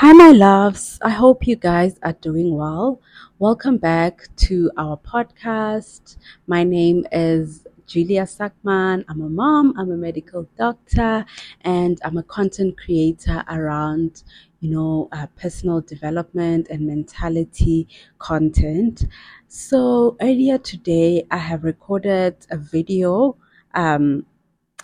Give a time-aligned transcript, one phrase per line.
[0.00, 1.00] Hi, my loves.
[1.02, 3.00] I hope you guys are doing well.
[3.40, 6.18] Welcome back to our podcast.
[6.46, 9.04] My name is Julia Sackman.
[9.08, 11.26] I'm a mom, I'm a medical doctor,
[11.62, 14.22] and I'm a content creator around,
[14.60, 17.88] you know, uh, personal development and mentality
[18.20, 19.04] content.
[19.48, 23.36] So earlier today, I have recorded a video.
[23.74, 24.26] Um,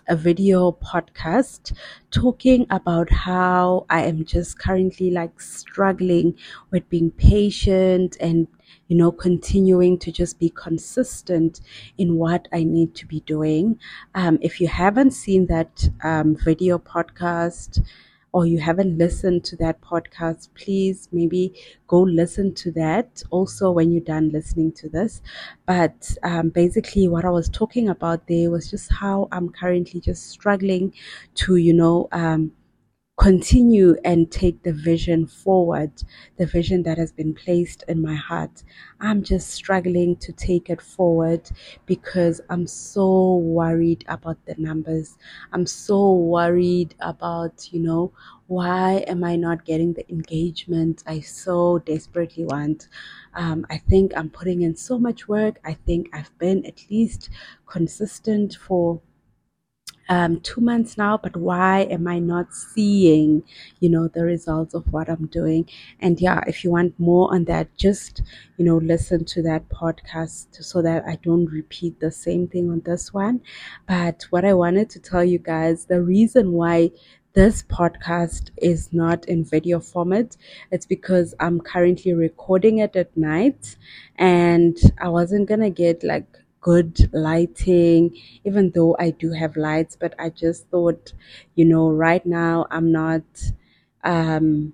[0.09, 1.73] a video podcast
[2.11, 6.37] talking about how I am just currently like struggling
[6.71, 8.47] with being patient and
[8.89, 11.61] you know continuing to just be consistent
[11.99, 13.79] in what I need to be doing.
[14.15, 17.85] Um, if you haven't seen that um, video podcast,
[18.35, 21.55] or you haven't listened to that podcast, please maybe
[21.87, 25.23] go listen to that also when you're done listening to this.
[25.67, 30.27] But um, basically, what I was talking about there was just how I'm currently just
[30.31, 30.93] struggling
[31.37, 32.51] to, you know, um,
[33.17, 35.93] continue and take the vision forward,
[36.37, 38.65] the vision that has been placed in my heart.
[39.01, 41.49] I'm just struggling to take it forward
[41.87, 45.17] because I'm so worried about the numbers.
[45.53, 48.13] I'm so worried about, you know,
[48.49, 52.89] why am I not getting the engagement I so desperately want?
[53.35, 55.61] Um, I think I'm putting in so much work.
[55.65, 57.31] I think I've been at least
[57.67, 59.01] consistent for
[60.09, 63.43] um, two months now, but why am I not seeing,
[63.81, 65.69] you know, the results of what I'm doing?
[66.01, 68.23] And yeah, if you want more on that, just,
[68.57, 72.81] you know, listen to that podcast so that I don't repeat the same thing on
[72.85, 73.41] this one.
[73.87, 76.91] But what I wanted to tell you guys, the reason why
[77.35, 80.37] this podcast is not in video format.
[80.71, 83.77] It's because I'm currently recording it at night
[84.17, 86.27] and I wasn't gonna get like
[86.65, 91.13] good lighting, even though I do have lights, but I just thought,
[91.55, 93.25] you know, right now I'm not
[94.03, 94.73] um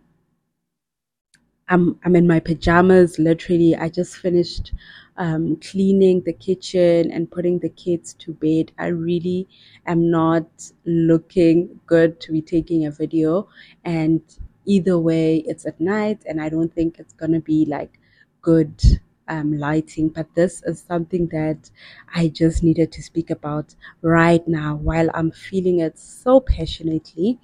[1.68, 3.74] I'm I'm in my pajamas literally.
[3.76, 4.72] I just finished
[5.16, 8.72] um, cleaning the kitchen and putting the kids to bed.
[8.78, 9.48] I really
[9.86, 10.48] am not
[10.84, 13.48] looking good to be taking a video
[13.84, 14.20] and
[14.64, 17.98] either way it's at night and I don't think it's gonna be like
[18.42, 19.00] good
[19.30, 21.70] um, lighting, but this is something that
[22.14, 27.38] I just needed to speak about right now while I'm feeling it so passionately.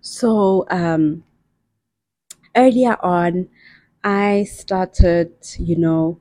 [0.00, 1.24] So, um,
[2.56, 3.48] earlier on,
[4.04, 6.20] I started, you know,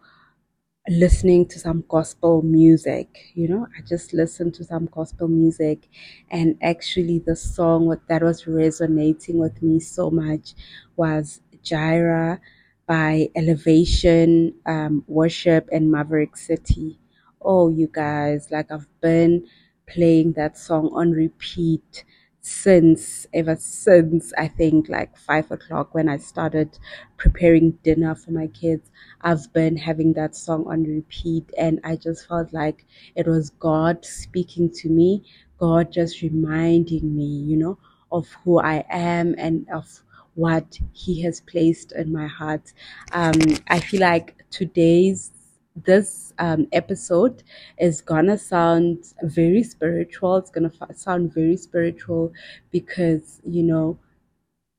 [0.89, 5.87] listening to some gospel music you know i just listened to some gospel music
[6.31, 10.55] and actually the song that was resonating with me so much
[10.95, 12.41] was Jireh
[12.91, 16.99] by Elevation um, Worship and Maverick City.
[17.41, 19.47] Oh, you guys, like I've been
[19.87, 22.03] playing that song on repeat
[22.41, 26.77] since ever since I think like five o'clock when I started
[27.15, 28.91] preparing dinner for my kids.
[29.21, 32.83] I've been having that song on repeat, and I just felt like
[33.15, 35.23] it was God speaking to me,
[35.59, 37.77] God just reminding me, you know,
[38.11, 40.03] of who I am and of
[40.41, 42.73] what He has placed in my heart.
[43.11, 45.31] Um, I feel like today's
[45.75, 47.43] this um, episode
[47.77, 50.37] is gonna sound very spiritual.
[50.37, 52.33] It's gonna f- sound very spiritual
[52.71, 53.99] because you know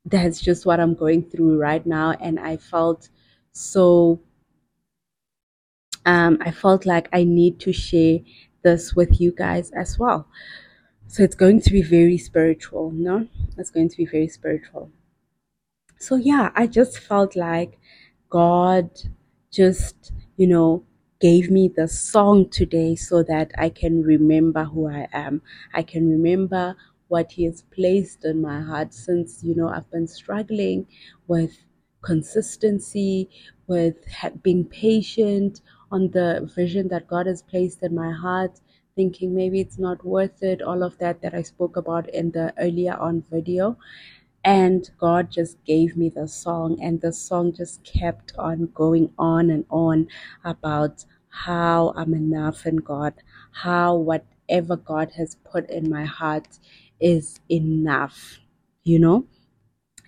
[0.04, 3.08] that's just what I'm going through right now, and I felt
[3.52, 4.20] so.
[6.04, 8.18] Um, I felt like I need to share
[8.62, 10.26] this with you guys as well.
[11.06, 13.28] So it's going to be very spiritual, no?
[13.56, 14.90] It's going to be very spiritual
[16.02, 17.78] so yeah i just felt like
[18.28, 18.90] god
[19.50, 20.82] just you know
[21.20, 25.40] gave me the song today so that i can remember who i am.
[25.72, 26.74] I can remember
[27.06, 30.86] what he has placed in my heart since you know i've been struggling
[31.28, 31.56] with
[32.02, 33.30] consistency
[33.68, 33.94] with
[34.42, 35.60] being patient
[35.92, 38.60] on the vision that god has placed in my heart
[38.96, 42.52] thinking maybe it's not worth it all of that that i spoke about in the
[42.58, 43.76] earlier on video
[44.44, 49.50] and God just gave me the song, and the song just kept on going on
[49.50, 50.08] and on
[50.44, 53.14] about how I'm enough in God,
[53.52, 56.58] how whatever God has put in my heart
[57.00, 58.38] is enough,
[58.84, 59.26] you know.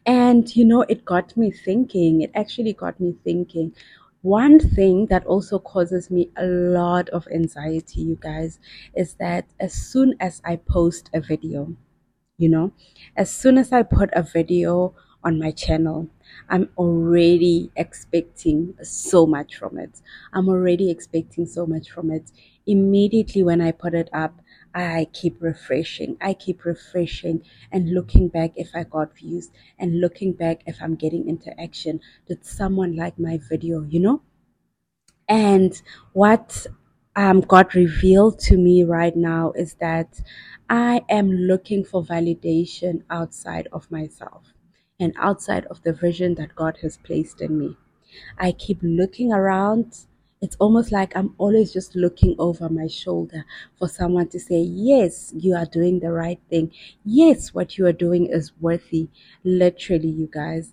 [0.07, 3.75] And you know, it got me thinking, it actually got me thinking.
[4.23, 8.59] One thing that also causes me a lot of anxiety, you guys,
[8.95, 11.77] is that as soon as I post a video,
[12.39, 12.73] you know
[13.17, 16.09] as soon as i put a video on my channel
[16.49, 20.01] i'm already expecting so much from it
[20.33, 22.31] i'm already expecting so much from it
[22.67, 24.41] immediately when i put it up
[24.77, 26.17] I keep refreshing.
[26.21, 30.97] I keep refreshing and looking back if I got views and looking back if I'm
[30.97, 32.01] getting interaction.
[32.27, 34.23] Did someone like my video, you know?
[35.29, 35.81] And
[36.13, 36.67] what
[37.17, 40.21] um, God revealed to me right now is that
[40.69, 44.53] I am looking for validation outside of myself
[44.99, 47.77] and outside of the vision that God has placed in me.
[48.39, 49.99] I keep looking around.
[50.41, 53.45] It's almost like I'm always just looking over my shoulder
[53.79, 56.73] for someone to say, Yes, you are doing the right thing.
[57.05, 59.09] Yes, what you are doing is worthy.
[59.45, 60.73] Literally, you guys.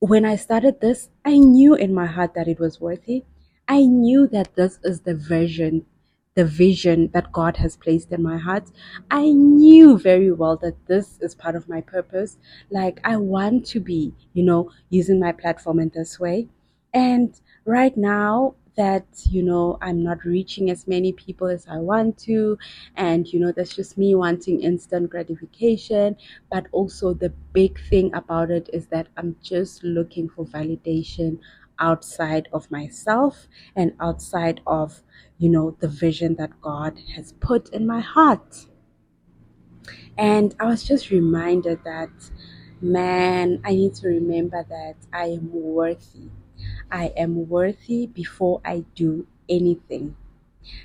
[0.00, 3.24] When I started this, I knew in my heart that it was worthy.
[3.68, 5.86] I knew that this is the vision,
[6.34, 8.70] the vision that God has placed in my heart.
[9.10, 12.38] I knew very well that this is part of my purpose.
[12.70, 16.48] Like, I want to be, you know, using my platform in this way.
[16.94, 22.16] And right now, that you know i'm not reaching as many people as i want
[22.16, 22.56] to
[22.94, 26.16] and you know that's just me wanting instant gratification
[26.48, 31.40] but also the big thing about it is that i'm just looking for validation
[31.80, 35.02] outside of myself and outside of
[35.38, 38.66] you know the vision that god has put in my heart
[40.16, 42.10] and i was just reminded that
[42.80, 46.28] man i need to remember that i am worthy
[46.92, 50.16] I am worthy before I do anything.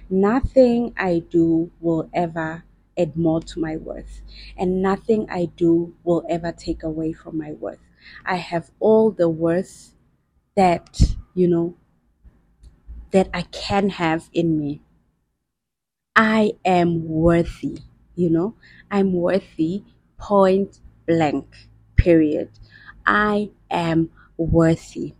[0.10, 2.64] Nothing I do will ever
[2.98, 4.22] add more to my worth,
[4.58, 7.80] and nothing I do will ever take away from my worth.
[8.26, 9.93] I have all the worth
[10.56, 11.00] that,
[11.34, 11.76] you know,
[13.12, 14.82] that I can have in me.
[16.16, 17.80] I am worthy,
[18.16, 18.56] you know,
[18.92, 19.84] I'm worthy,
[20.18, 22.50] point blank, period.
[23.06, 25.16] I am worthy.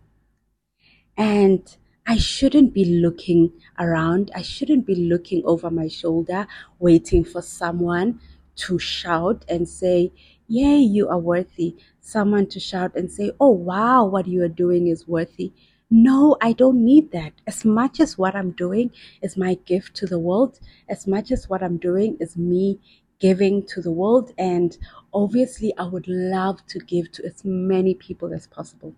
[1.16, 1.76] And
[2.06, 4.30] I shouldn't be looking around.
[4.34, 6.46] I shouldn't be looking over my shoulder,
[6.78, 8.20] waiting for someone
[8.56, 10.12] to shout and say,
[10.46, 11.76] Yay, you are worthy.
[12.06, 15.52] Someone to shout and say, Oh, wow, what you are doing is worthy.
[15.90, 17.32] No, I don't need that.
[17.46, 18.90] As much as what I'm doing
[19.22, 22.78] is my gift to the world, as much as what I'm doing is me
[23.18, 24.32] giving to the world.
[24.38, 24.76] And
[25.12, 28.94] obviously, I would love to give to as many people as possible.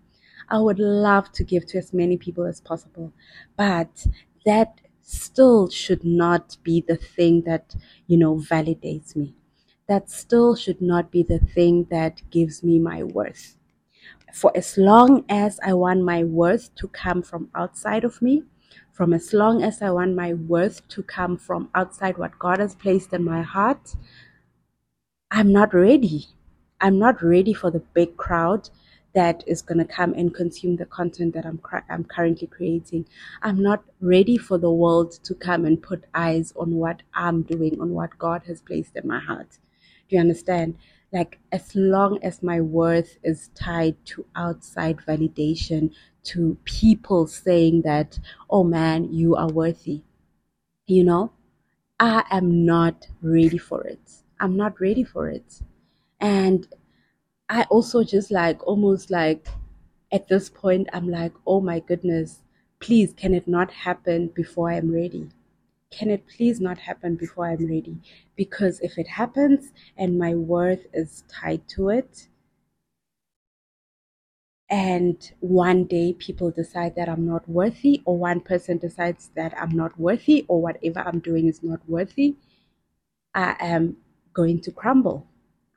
[0.49, 3.13] I would love to give to as many people as possible,
[3.55, 4.07] but
[4.45, 7.75] that still should not be the thing that,
[8.07, 9.33] you know, validates me.
[9.87, 13.55] That still should not be the thing that gives me my worth.
[14.33, 18.43] For as long as I want my worth to come from outside of me,
[18.91, 22.75] from as long as I want my worth to come from outside what God has
[22.75, 23.95] placed in my heart,
[25.31, 26.27] I'm not ready.
[26.81, 28.69] I'm not ready for the big crowd
[29.13, 33.07] that is going to come and consume the content that I'm, I'm currently creating.
[33.41, 37.79] I'm not ready for the world to come and put eyes on what I'm doing,
[37.81, 39.57] on what God has placed in my heart.
[40.09, 40.77] Do you understand?
[41.11, 45.93] Like, as long as my worth is tied to outside validation,
[46.27, 48.19] to people saying that,
[48.49, 50.03] oh man, you are worthy,
[50.85, 51.31] you know,
[51.99, 53.99] I am not ready for it.
[54.39, 55.61] I'm not ready for it.
[56.19, 56.67] And
[57.49, 59.47] I also just like almost like
[60.11, 62.39] at this point, I'm like, oh my goodness,
[62.79, 65.29] please, can it not happen before I'm ready?
[65.91, 67.97] Can it please not happen before I'm ready?
[68.35, 72.27] Because if it happens and my worth is tied to it,
[74.69, 79.75] and one day people decide that I'm not worthy, or one person decides that I'm
[79.75, 82.35] not worthy, or whatever I'm doing is not worthy,
[83.33, 83.95] I am
[84.33, 85.25] going to crumble.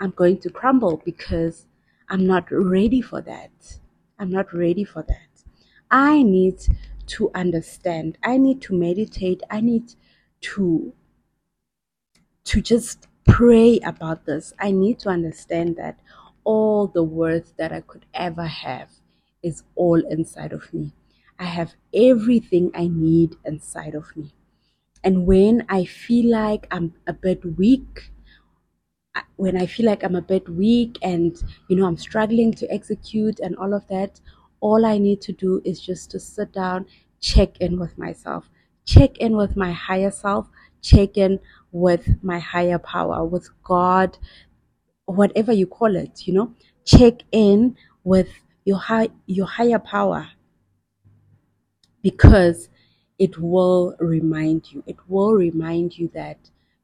[0.01, 1.67] I'm going to crumble because
[2.09, 3.79] I'm not ready for that.
[4.19, 5.45] I'm not ready for that.
[5.91, 6.59] I need
[7.11, 8.19] to understand.
[8.23, 9.43] I need to meditate.
[9.51, 9.95] I need
[10.43, 10.93] to
[12.45, 14.53] to just pray about this.
[14.59, 16.01] I need to understand that
[16.45, 18.91] all the worth that I could ever have
[19.43, 20.93] is all inside of me.
[21.39, 24.33] I have everything I need inside of me.
[25.03, 28.11] And when I feel like I'm a bit weak,
[29.37, 33.41] when I feel like I'm a bit weak and you know I'm struggling to execute
[33.41, 34.21] and all of that,
[34.61, 36.87] all I need to do is just to sit down,
[37.21, 38.49] check in with myself,
[38.85, 40.49] check in with my higher self,
[40.83, 41.41] check in
[41.73, 44.19] with my higher power, with God,
[45.07, 48.29] whatever you call it, you know, check in with
[48.65, 50.29] your high your higher power
[52.03, 52.69] because
[53.19, 56.39] it will remind you, it will remind you that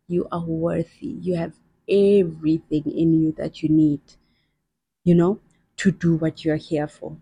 [0.09, 1.17] you are worthy.
[1.21, 1.55] You have
[1.89, 4.01] everything in you that you need,
[5.05, 5.41] you know,
[5.79, 7.17] to do what you're here for.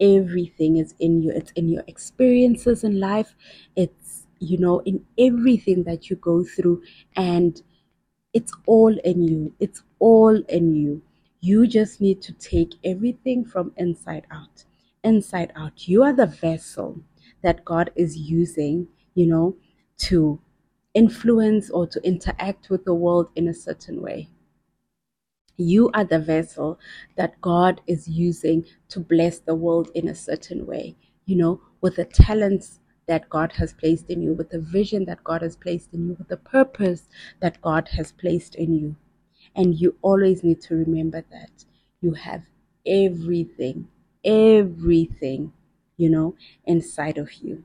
[0.00, 1.30] Everything is in you.
[1.30, 3.34] It's in your experiences in life.
[3.76, 6.82] It's you know, in everything that you go through.
[7.14, 7.62] And
[8.32, 9.54] it's all in you.
[9.60, 11.02] It's all in you.
[11.40, 14.64] You just need to take everything from inside out.
[15.04, 15.86] Inside out.
[15.86, 17.00] You are the vessel
[17.42, 19.56] that God is using, you know,
[19.98, 20.40] to
[20.94, 24.28] influence or to interact with the world in a certain way.
[25.60, 26.78] You are the vessel
[27.18, 31.96] that God is using to bless the world in a certain way, you know, with
[31.96, 35.92] the talents that God has placed in you, with the vision that God has placed
[35.92, 38.96] in you, with the purpose that God has placed in you.
[39.54, 41.66] And you always need to remember that
[42.00, 42.42] you have
[42.86, 43.86] everything,
[44.24, 45.52] everything,
[45.98, 47.64] you know, inside of you.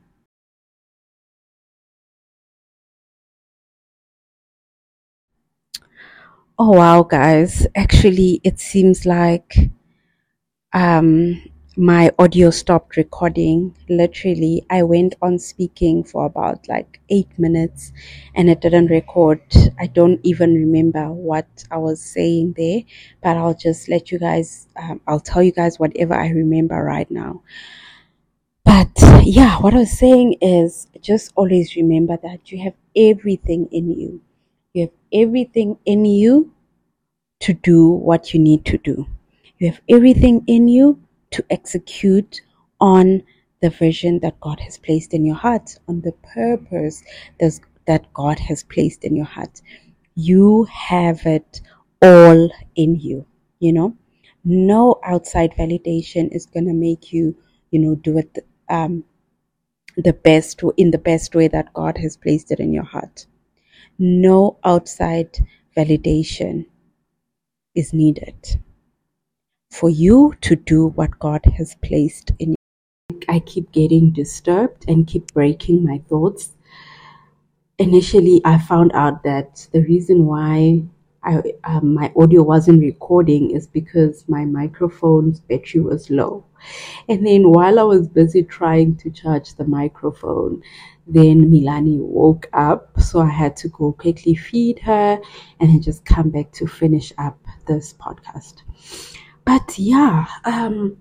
[6.58, 7.66] Oh wow, guys.
[7.74, 9.70] Actually, it seems like
[10.72, 11.42] um
[11.78, 13.76] my audio stopped recording.
[13.90, 17.92] Literally, I went on speaking for about like 8 minutes
[18.34, 19.42] and it didn't record.
[19.78, 22.80] I don't even remember what I was saying there,
[23.22, 27.10] but I'll just let you guys um, I'll tell you guys whatever I remember right
[27.10, 27.42] now.
[28.66, 28.90] But
[29.24, 34.20] yeah, what I was saying is just always remember that you have everything in you.
[35.12, 36.52] Everything in you
[37.40, 39.06] to do what you need to do.
[39.58, 42.40] You have everything in you to execute
[42.80, 43.22] on
[43.60, 47.02] the vision that God has placed in your heart, on the purpose
[47.86, 49.62] that God has placed in your heart.
[50.14, 51.60] You have it
[52.02, 53.26] all in you,
[53.60, 53.96] you know.
[54.44, 57.36] No outside validation is going to make you,
[57.70, 59.04] you know, do it um,
[59.96, 63.26] the best in the best way that God has placed it in your heart.
[63.98, 65.38] No outside
[65.74, 66.66] validation
[67.74, 68.60] is needed
[69.70, 73.20] for you to do what God has placed in you.
[73.28, 76.52] I keep getting disturbed and keep breaking my thoughts.
[77.78, 80.82] Initially, I found out that the reason why
[81.22, 86.44] I, um, my audio wasn't recording is because my microphone's battery was low.
[87.08, 90.62] And then while I was busy trying to charge the microphone,
[91.06, 92.98] then Milani woke up.
[93.00, 95.20] So I had to go quickly feed her
[95.60, 98.62] and then just come back to finish up this podcast.
[99.44, 100.96] But yeah, um,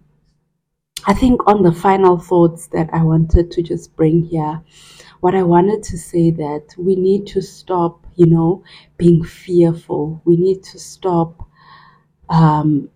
[1.07, 4.61] I think on the final thoughts that I wanted to just bring here,
[5.21, 8.63] what I wanted to say that we need to stop you know,
[8.97, 10.21] being fearful.
[10.25, 11.47] We need to stop
[12.29, 12.89] um,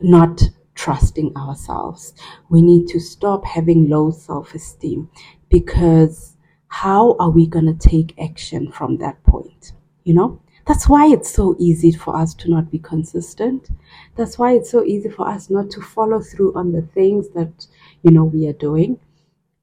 [0.00, 0.42] not
[0.84, 2.12] trusting ourselves.
[2.50, 5.08] We need to stop having low self esteem
[5.48, 6.36] because
[6.68, 9.72] how are we going to take action from that point?
[10.04, 10.40] You know?
[10.66, 13.70] That's why it's so easy for us to not be consistent.
[14.16, 17.66] That's why it's so easy for us not to follow through on the things that,
[18.02, 18.98] you know, we are doing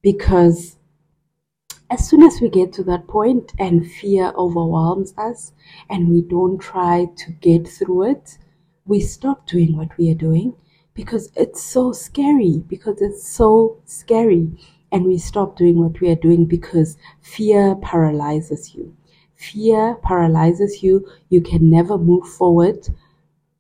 [0.02, 0.78] because
[1.92, 5.54] as soon as we get to that point and fear overwhelms us
[5.88, 8.38] and we don't try to get through it,
[8.86, 10.56] we stop doing what we are doing
[10.94, 14.52] because it's so scary, because it's so scary.
[14.92, 18.96] And we stop doing what we are doing because fear paralyzes you.
[19.36, 21.08] Fear paralyzes you.
[21.30, 22.90] You can never move forward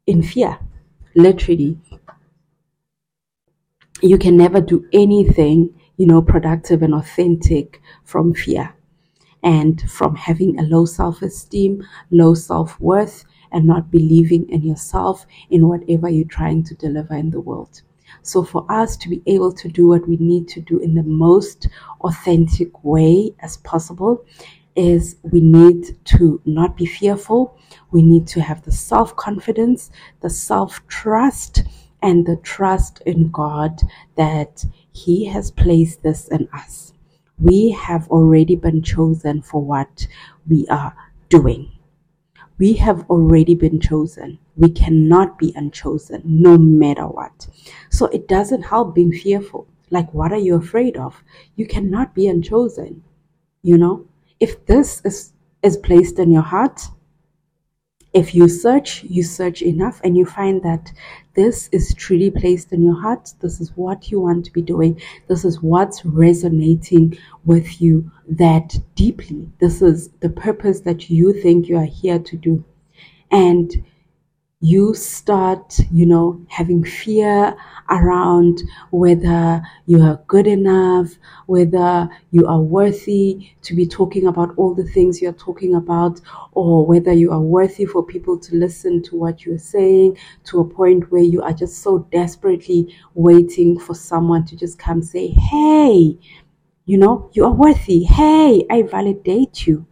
[0.08, 0.60] in fear,
[1.16, 1.80] literally.
[4.02, 8.76] You can never do anything you know, productive and authentic from fear
[9.44, 15.26] and from having a low self esteem, low self worth, and not believing in yourself
[15.50, 17.82] in whatever you're trying to deliver in the world.
[18.24, 21.04] So, for us to be able to do what we need to do in the
[21.04, 21.68] most
[22.02, 24.26] authentic way as possible,
[24.76, 27.58] is we need to not be fearful.
[27.92, 29.92] We need to have the self confidence,
[30.22, 31.64] the self trust,
[32.02, 33.82] and the trust in God
[34.16, 36.94] that He has placed this in us.
[37.40, 40.08] We have already been chosen for what
[40.48, 40.96] we are
[41.30, 41.72] doing.
[42.62, 44.38] We have already been chosen.
[44.56, 47.48] We cannot be unchosen no matter what.
[47.90, 49.66] So it doesn't help being fearful.
[49.90, 51.24] Like, what are you afraid of?
[51.56, 53.02] You cannot be unchosen.
[53.64, 54.06] You know,
[54.40, 56.82] if this is, is placed in your heart,
[58.14, 60.92] if you search, you search enough and you find that
[61.34, 65.00] this is truly placed in your heart, this is what you want to be doing,
[65.28, 71.70] this is what's resonating with you that deeply, this is the purpose that you think
[71.70, 72.64] you are here to do.
[73.32, 73.86] And
[74.64, 77.58] you start, you know, having fear
[77.90, 81.10] around whether you are good enough,
[81.48, 86.22] whether you are worthy to be talking about all the things you're talking about,
[86.54, 90.66] or whether you are worthy for people to listen to what you're saying to a
[90.66, 96.18] point where you are just so desperately waiting for someone to just come say, Hey,
[96.86, 98.04] You know, you are worthy.
[98.04, 99.86] Hey, I validate you.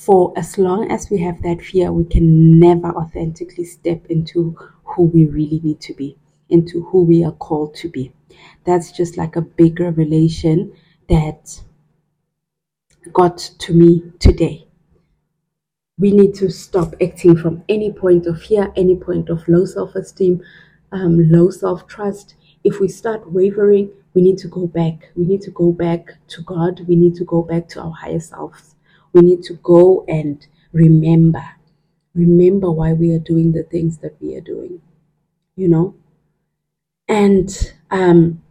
[0.00, 5.04] For as long as we have that fear, we can never authentically step into who
[5.04, 6.16] we really need to be,
[6.48, 8.12] into who we are called to be.
[8.64, 10.72] That's just like a big revelation
[11.10, 11.60] that
[13.12, 14.66] got to me today.
[15.98, 19.94] We need to stop acting from any point of fear, any point of low self
[19.94, 20.42] esteem,
[20.92, 22.36] um, low self trust.
[22.64, 25.10] If we start wavering, we need to go back.
[25.14, 26.86] We need to go back to God.
[26.88, 28.69] We need to go back to our higher selves.
[29.12, 31.44] We need to go and remember.
[32.14, 34.80] Remember why we are doing the things that we are doing,
[35.56, 35.94] you know?
[37.08, 38.42] And um,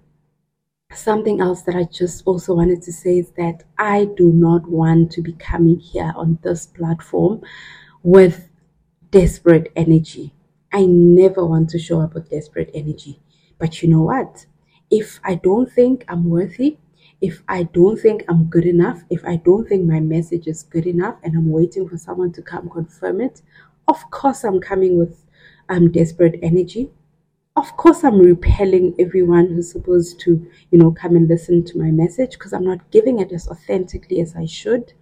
[0.93, 5.11] something else that I just also wanted to say is that I do not want
[5.13, 7.41] to be coming here on this platform
[8.03, 8.49] with
[9.11, 10.33] desperate energy.
[10.71, 13.19] I never want to show up with desperate energy.
[13.57, 14.45] But you know what?
[14.91, 16.77] If I don't think I'm worthy,
[17.21, 20.87] if I don't think I'm good enough, if I don't think my message is good
[20.87, 23.41] enough and I'm waiting for someone to come confirm it,
[23.87, 25.25] of course I'm coming with
[25.67, 26.91] um, desperate energy.
[27.55, 31.91] Of course i'm repelling everyone who's supposed to you know come and listen to my
[31.91, 34.93] message because i'm not giving it as authentically as i should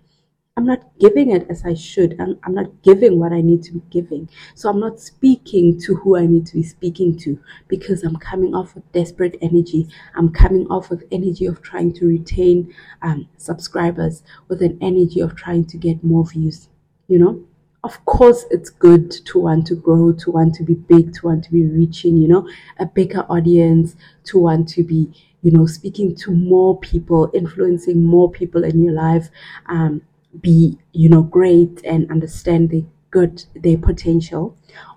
[0.57, 2.19] i'm not giving it as i should.
[2.19, 4.29] I'm, I'm not giving what i need to be giving.
[4.55, 8.53] So i'm not speaking to who i need to be speaking to because i'm coming
[8.53, 9.87] off with desperate energy.
[10.15, 15.35] I'm coming off with energy of trying to retain um, subscribers with an energy of
[15.35, 16.67] trying to get more views
[17.07, 17.43] you know?
[17.83, 21.43] Of course it's good to want to grow to want to be big to want
[21.45, 22.49] to be reaching you know
[22.79, 23.95] a bigger audience
[24.25, 25.09] to want to be
[25.41, 29.29] you know speaking to more people influencing more people in your life
[29.67, 30.01] um,
[30.41, 34.55] be you know great and understand the good their potential.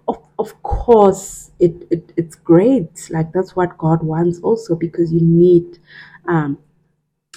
[0.09, 3.09] Of, of course it, it it's great.
[3.11, 5.79] Like that's what god wants also because you need
[6.27, 6.59] um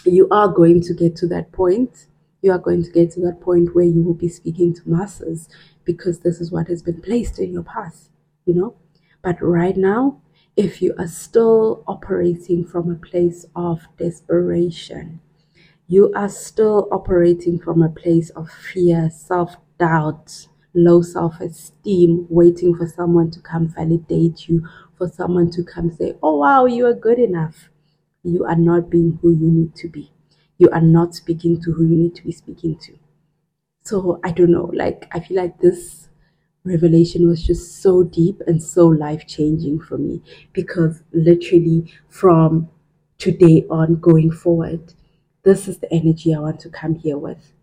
[0.06, 2.08] you are going to get to that point.
[2.42, 5.48] You are going to get to that point where you will be speaking to masses
[5.86, 8.10] because this is what has been placed in your path,
[8.46, 8.76] you know.
[9.22, 10.22] But right now,
[10.58, 15.22] if you are still operating from a place of desperation,
[15.88, 22.76] you are still operating from a place of fear, self doubt, low self esteem, waiting
[22.76, 24.68] for someone to come validate you,
[24.98, 27.70] for someone to come say, Oh, wow, you are good enough.
[28.24, 30.12] You are not being who you need to be
[30.60, 32.98] you are not speaking to who you need to be speaking to.
[33.84, 36.10] So I don't know, like I feel like this
[36.64, 40.22] revelation was just so deep and so life changing for me
[40.54, 42.70] because literally from
[43.20, 44.94] today on going forward,
[45.44, 47.54] this is the energy I want to come here with.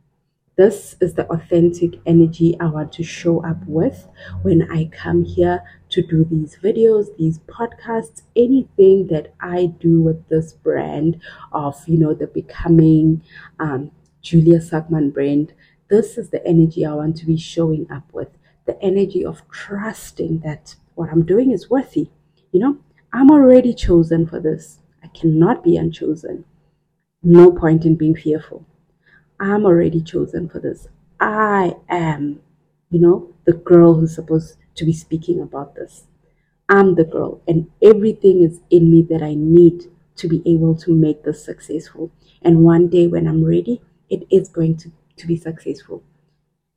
[0.56, 4.06] This is the authentic energy I want to show up with
[4.42, 10.28] when I come here to do these videos, these podcasts, anything that I do with
[10.28, 13.22] this brand of, you know, the becoming
[13.58, 15.54] um, Julia Sackman brand.
[15.88, 18.28] This is the energy I want to be showing up with
[18.66, 22.10] the energy of trusting that what I'm doing is worthy.
[22.52, 22.78] You know,
[23.14, 24.80] I'm already chosen for this.
[25.02, 26.44] I cannot be unchosen.
[27.22, 28.64] No point in being fearful.
[29.38, 30.88] I'm already chosen for this.
[31.18, 32.40] I am,
[32.90, 36.04] you know, the girl who's supposed to be speaking about this.
[36.68, 40.92] I'm the girl, and everything is in me that I need to be able to
[40.92, 42.10] make this successful.
[42.42, 46.02] And one day when I'm ready, it is going to, to be successful.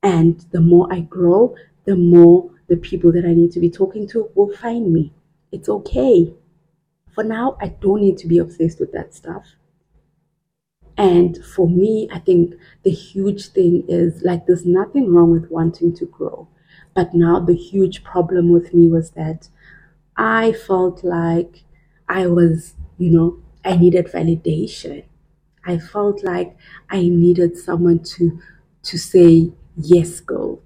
[0.01, 4.07] And the more I grow, the more the people that I need to be talking
[4.09, 5.13] to will find me.
[5.51, 6.33] It's okay.
[7.13, 9.45] For now, I don't need to be obsessed with that stuff.
[10.97, 12.53] And for me, I think
[12.83, 16.47] the huge thing is like there's nothing wrong with wanting to grow.
[16.95, 19.49] But now the huge problem with me was that
[20.17, 21.63] I felt like
[22.09, 25.05] I was, you know, I needed validation.
[25.65, 26.55] I felt like
[26.89, 28.39] I needed someone to
[28.83, 30.61] to say, yes, go.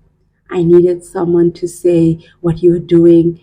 [0.50, 3.40] I needed someone to say what you are doing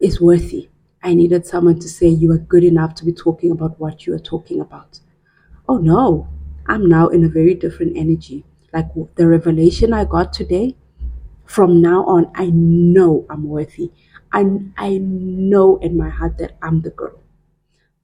[0.00, 0.68] is worthy.
[1.02, 4.14] I needed someone to say you are good enough to be talking about what you
[4.14, 5.00] are talking about
[5.68, 6.28] oh no,
[6.66, 8.44] I'm now in a very different energy.
[8.72, 10.76] Like the revelation I got today,
[11.46, 13.92] from now on, I know I'm worthy.
[14.32, 14.46] I,
[14.78, 17.20] I know in my heart that I'm the girl.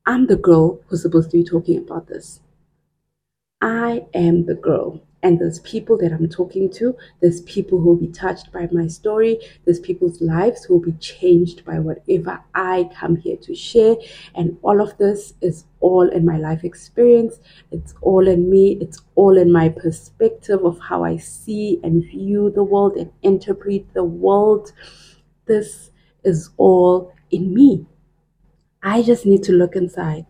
[0.06, 2.40] I'm the girl who's supposed to be talking about this.
[3.62, 6.94] I am the girl and there's people that I'm talking to.
[7.20, 9.38] There's people who will be touched by my story.
[9.64, 13.96] There's people's lives who will be changed by whatever I come here to share.
[14.34, 17.40] And all of this is all in my life experience.
[17.72, 18.76] It's all in me.
[18.82, 23.94] It's all in my perspective of how I see and view the world and interpret
[23.94, 24.72] the world.
[25.46, 25.90] This
[26.22, 27.86] is all in me.
[28.82, 30.26] I just need to look inside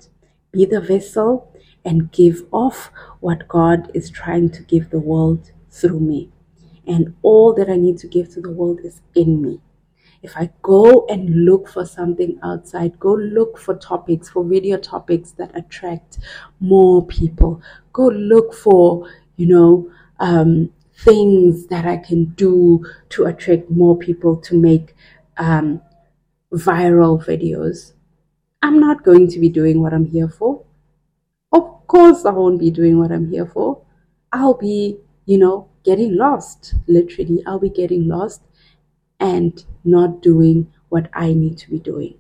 [0.55, 1.53] be the vessel
[1.85, 6.31] and give off what God is trying to give the world through me.
[6.87, 9.61] And all that I need to give to the world is in me.
[10.23, 15.33] If I go and look for something outside, go look for topics, for video topics
[15.33, 16.19] that attract
[16.61, 17.61] more people,
[17.93, 24.37] go look for, you know, um, things that I can do to attract more people
[24.39, 24.95] to make
[25.37, 25.83] um,
[26.53, 27.93] viral videos.
[28.63, 30.54] I'm not going to be doing what I'm here for.
[31.87, 33.83] Course, I won't be doing what I'm here for.
[34.33, 36.75] I'll be, you know, getting lost.
[36.87, 38.43] Literally, I'll be getting lost
[39.21, 42.15] and not doing what I need to be doing.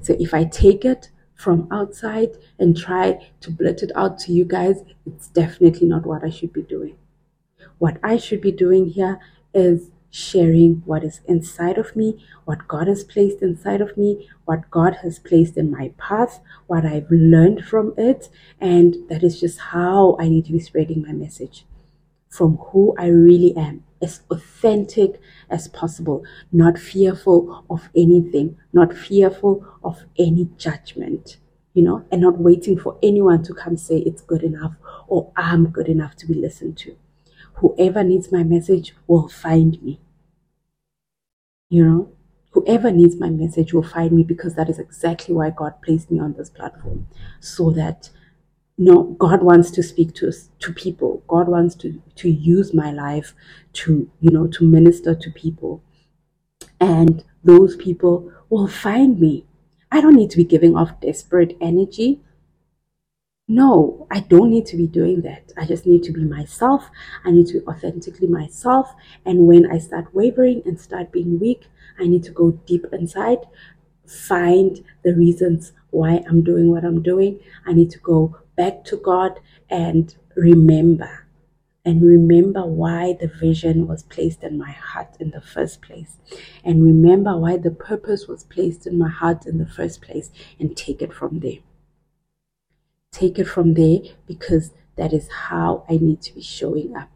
[0.00, 4.44] So if I take it from outside and try to blurt it out to you
[4.44, 6.96] guys, it's definitely not what I should be doing.
[7.78, 9.18] What I should be doing here
[9.54, 14.70] is sharing what is inside of me, what God has placed inside of me, what
[14.70, 18.28] God has placed in my path, what I've learned from it,
[18.60, 21.64] and that is just how I need to be spreading my message
[22.30, 25.20] from who I really am, as authentic
[25.50, 31.38] as possible, not fearful of anything, not fearful of any judgment,
[31.74, 34.74] you know, and not waiting for anyone to come say it's good enough
[35.08, 36.96] or I'm good enough to be listened to.
[37.60, 40.00] Whoever needs my message will find me.
[41.68, 42.12] You know,
[42.52, 46.18] whoever needs my message will find me because that is exactly why God placed me
[46.18, 47.06] on this platform.
[47.40, 48.08] So that
[48.78, 51.22] no god wants to speak to to people.
[51.28, 53.34] God wants to to use my life
[53.74, 55.82] to you know to minister to people.
[56.80, 59.44] And those people will find me.
[59.92, 62.22] I don't need to be giving off desperate energy
[63.50, 66.90] no i don't need to be doing that i just need to be myself
[67.24, 71.66] i need to be authentically myself and when i start wavering and start being weak
[71.98, 73.38] i need to go deep inside
[74.06, 78.96] find the reasons why i'm doing what i'm doing i need to go back to
[78.98, 81.26] God and remember.
[81.82, 86.18] And remember why the vision was placed in my heart in the first place.
[86.62, 90.30] And remember why the purpose was placed in my heart in the first place.
[90.58, 91.60] And take it from there.
[93.12, 97.10] Take it from there because that is how I need to be showing up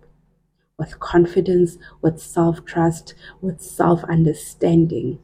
[0.78, 5.20] with confidence, with self trust, with self understanding,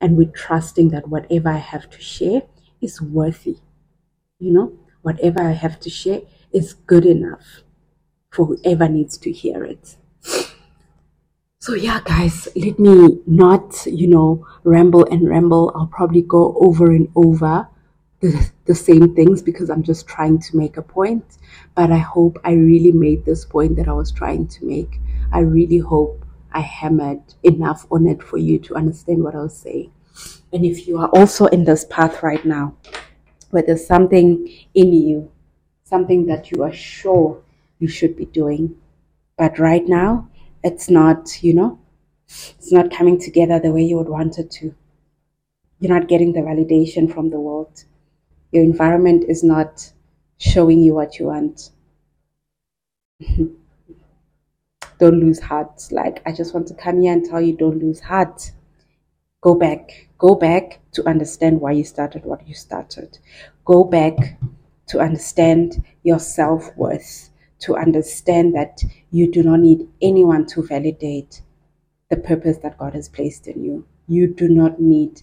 [0.00, 2.42] and with trusting that whatever I have to share
[2.80, 3.58] is worthy.
[4.38, 6.20] You know, whatever I have to share
[6.52, 7.62] is good enough
[8.30, 9.96] for whoever needs to hear it.
[11.58, 15.72] So, yeah, guys, let me not, you know, ramble and ramble.
[15.74, 17.66] I'll probably go over and over
[18.20, 21.24] the, the same things because I'm just trying to make a point.
[21.74, 25.00] But I hope I really made this point that I was trying to make.
[25.32, 29.56] I really hope I hammered enough on it for you to understand what I was
[29.56, 29.92] saying.
[30.52, 32.74] And if you are also in this path right now,
[33.50, 35.30] where there's something in you,
[35.84, 37.42] something that you are sure
[37.78, 38.76] you should be doing.
[39.36, 40.28] But right now,
[40.64, 41.78] it's not, you know,
[42.26, 44.74] it's not coming together the way you would want it to.
[45.78, 47.84] You're not getting the validation from the world.
[48.56, 49.92] Your environment is not
[50.38, 51.72] showing you what you want.
[54.98, 55.86] don't lose heart.
[55.90, 58.50] Like, I just want to come here and tell you don't lose heart.
[59.42, 60.08] Go back.
[60.16, 63.18] Go back to understand why you started what you started.
[63.66, 64.38] Go back
[64.86, 71.42] to understand your self worth, to understand that you do not need anyone to validate
[72.08, 73.86] the purpose that God has placed in you.
[74.08, 75.20] You do not need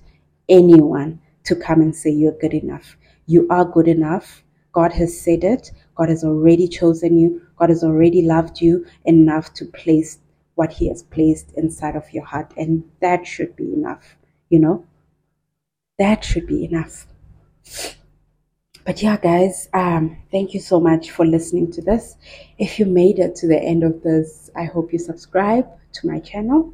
[0.48, 2.96] anyone to come and say you're good enough.
[3.26, 4.44] You are good enough.
[4.72, 5.72] God has said it.
[5.96, 7.42] God has already chosen you.
[7.58, 10.20] God has already loved you enough to place
[10.56, 12.54] what He has placed inside of your heart.
[12.58, 14.16] And that should be enough,
[14.50, 14.86] you know?
[16.00, 17.06] That should be enough.
[18.86, 22.18] But yeah, guys, um, thank you so much for listening to this.
[22.58, 26.20] If you made it to the end of this, I hope you subscribe to my
[26.20, 26.74] channel.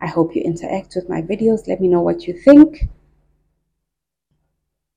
[0.00, 1.66] I hope you interact with my videos.
[1.66, 2.88] Let me know what you think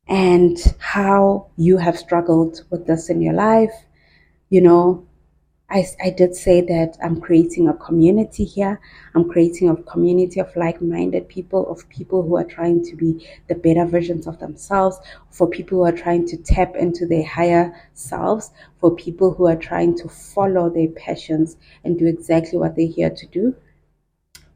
[0.10, 3.86] and how you have struggled with this in your life.
[4.50, 5.08] You know,
[5.70, 8.82] I, I did say that I'm creating a community here.
[9.14, 13.28] I'm creating a community of like minded people, of people who are trying to be
[13.48, 14.98] the better versions of themselves,
[15.30, 19.56] for people who are trying to tap into their higher selves, for people who are
[19.56, 23.56] trying to follow their passions and do exactly what they're here to do.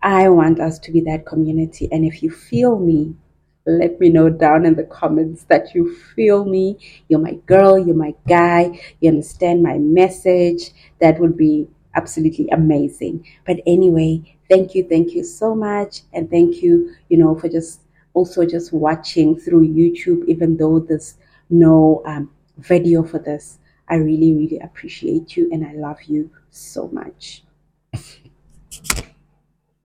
[0.02, 1.88] I want us to be that community.
[1.92, 3.16] And if you feel me,
[3.66, 6.78] let me know down in the comments that you feel me.
[7.08, 10.72] You're my girl, you're my guy, you understand my message.
[11.00, 13.26] That would be absolutely amazing.
[13.46, 16.02] But anyway, thank you, thank you so much.
[16.12, 17.82] And thank you, you know, for just
[18.14, 21.16] also just watching through YouTube, even though there's
[21.50, 23.60] no um, video for this.
[23.88, 27.44] I really, really appreciate you and I love you so much.